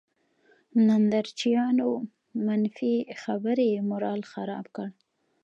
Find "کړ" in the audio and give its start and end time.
4.75-4.89